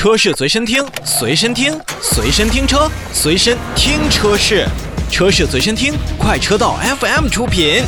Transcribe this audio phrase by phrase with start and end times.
[0.00, 4.66] 车市随身听，随身听，随身听车，随身听车市，
[5.10, 7.82] 车市随身听，快车道 FM 出品。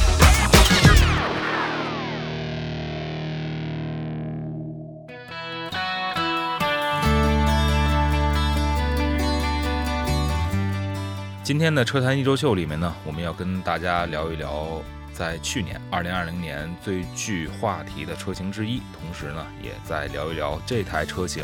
[11.43, 14.83] 今天的车坛一周秀里面呢，我们要跟大家聊一聊，
[15.15, 21.43] 在去年二零二零年最具话题的车型之一，同时呢，也在聊一聊这台车型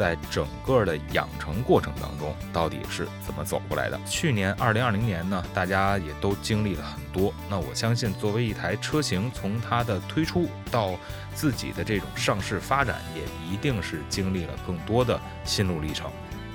[0.00, 4.00] 在整个的养成过程当中到底是怎么走过来的。
[4.06, 7.34] 去年二零二零年呢，大家也都经历了很多。
[7.50, 10.94] 那我相信，作为一台车型，从它的推出到
[11.34, 16.10] 自己的这种上市发展，也一定是经历了更多的心路历程。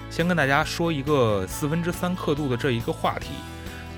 [0.10, 3.28] 先跟大家说一个四分之三刻度的这一个话题。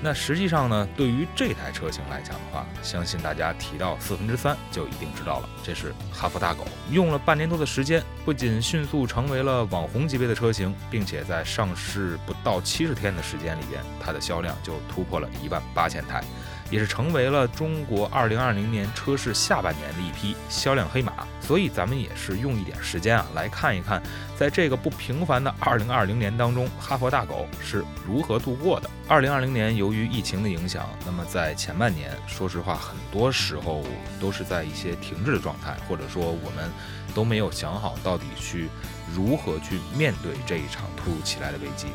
[0.00, 6.64] 那实际上呢，对于这台车型来讲的话，相信大家提到四分之三就一定知道了，这是哈弗大狗。
[6.90, 16.22] 用了半年多的时间，不仅迅速成为了网红级别的车型，并且在上市不到七十天的时间里边，它的销量就突破了一万八千台。
[16.70, 24.02] 也是成为了中国二零二零年车市下半年的一匹销量黑马，所以咱们也是用一点时间啊来看一看，
[24.36, 28.90] 在这个不平凡的二零二零年当中，哈佛大狗是如何度过的。
[29.06, 33.82] 二零二零年由于疫情的影响，那么在前半年，说实话，很多时候
[34.20, 36.70] 都是在一些停滞的状态，或者说我们
[37.14, 38.68] 都没有想好到底去
[39.14, 41.86] 如何去面对这一场突如其来的危机。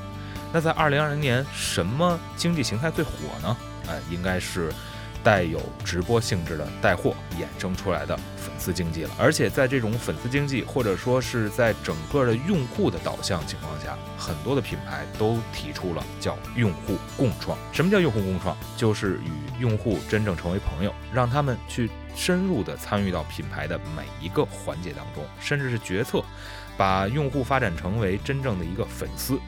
[0.53, 3.57] 那在二零二零年，什么经济形态最火呢？
[3.89, 4.71] 哎，应该是
[5.23, 9.09] 带有直播性质的带货衍生出来的粉丝经济了。
[9.17, 17.57] 而且在这种粉丝经济，或者说是在整个的用户的导向情况下，很多的品牌都提出了叫用户共创。
[17.71, 18.55] 什么叫用户共创？
[18.77, 26.23] 就是与用户真正成为朋友，让他们去深入的参与到品牌的每一个环节当中，甚至是决策，
[26.77, 29.39] 把用户发展成为真正的一个粉丝。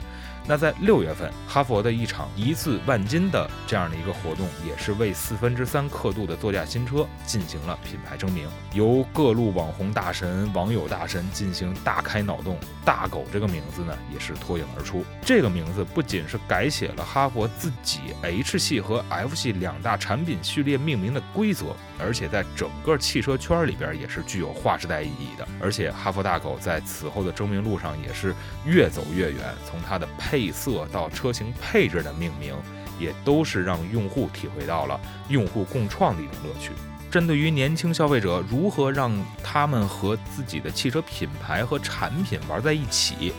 [0.48, 12.58] 那在六月份，哈佛的一场一字万金的这样的一个活动，也是为四分之三刻度的座驾新车进行了品牌征名，由各路网红大神、网友大神进行大开脑洞。
[12.84, 15.04] 大狗这个名字呢，也是脱颖而出。
[15.24, 25.48] 这个名字不仅是改写了哈佛自己 H 系和 F 系两大产品序列命名的规则，而且在整个汽车圈里边也是具有划时代意义的。
[25.60, 28.36] 而且哈佛大狗在此后的征名路上也是
[28.66, 32.54] 越走越远，从它的配配色到车型配置的命名，
[33.00, 36.72] 也都是让用户体会到了用户共创的一种乐趣。
[37.10, 43.32] 针对于年轻消费者，如何让他们和自己的汽车品牌和产品玩在一起？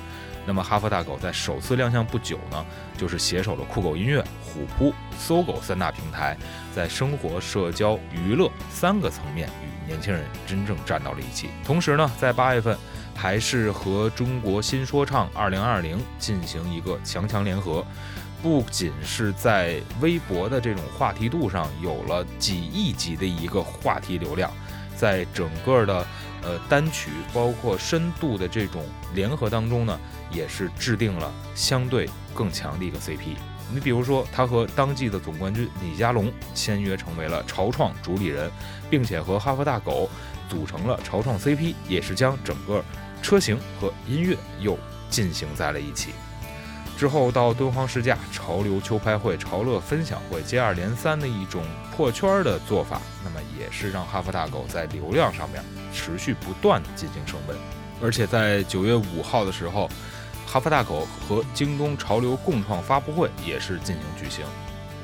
[0.47, 2.65] 那么哈佛大狗在首次亮相不久呢，
[2.97, 6.35] 就是携手了酷狗音乐、虎扑、搜狗三大平台，
[6.75, 11.51] 在生活、社交、娱乐三个层面与年轻人真正站到了一起。
[11.63, 12.75] 同时呢，在八月份。
[13.17, 17.85] 还是和中国新说唱二零二零进行一个强强联合，
[18.43, 24.53] 不仅是在微博的这种话题度上有了几亿级的一个话题流量，
[24.95, 26.07] 在整个的
[26.43, 28.85] 呃单曲包括深度的这种
[29.15, 29.99] 联合当中呢，
[30.31, 33.37] 也是制定了相对更强的一个 CP。
[33.73, 38.49] 你比如说，他和当季的总冠军李佳隆签约成为了潮创主理人，
[38.89, 40.09] 并且和哈佛大狗
[40.49, 42.85] 组成了潮创 CP，也是将整个。
[43.23, 44.79] 车型和音乐又
[45.11, 46.11] 进行在了一起，
[46.97, 51.65] 之后到敦煌试驾、潮流秋拍会、潮乐分享会接二连三的一种
[51.97, 57.57] 破圈的做法，那么也是让哈弗大狗在流量上面持续不断的进行升温。
[58.01, 59.91] 而且在九月五号的时候，
[60.47, 64.45] 哈弗大狗和京东潮流共创发布会也是进行举行。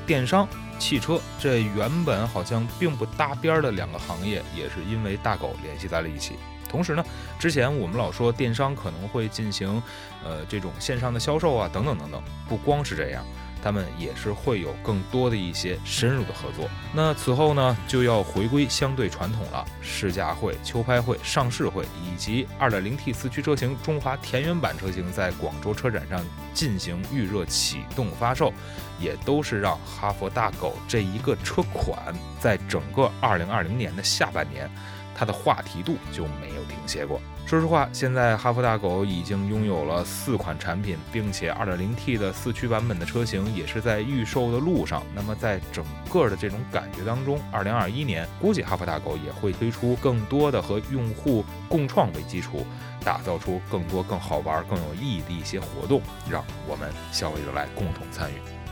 [0.05, 0.47] 电商、
[0.79, 6.35] 汽车这原本好像并不搭边的两个行业，也是因为大狗联系在了一起。
[6.69, 7.05] 同时呢，
[7.37, 9.81] 之前我们老说电商可能会进行，
[10.23, 12.21] 呃，这种线上的销售啊，等等等等。
[12.49, 13.23] 不光是这样，
[13.63, 16.69] 他们也是会有更多的一些深入的合作。
[16.93, 26.21] 那此后呢，就要回归相对传统了，试驾会、秋拍会、上市会，以及 2.0T 四驱车型中华田园版车型在广州车展上
[26.53, 28.51] 进行预热启动发售，
[28.99, 34.69] 也都是让哈佛大狗这一个车款在整个2020年的下半年。
[35.15, 37.21] 它的话题度就没有停歇过。
[37.45, 45.03] 说实话，现在哈弗大狗已经拥有了四款产品，并且 2.0T 的四驱版本的车型也是在预售的路上。
[45.13, 52.65] 那么在整个的这种感觉当中，2021年估计哈弗大狗也会推出更多的和用户共创为基础，
[53.03, 56.01] 打造出更多更好玩、更有意义的一些活动，
[56.31, 58.62] 让我们消费者来共同参与。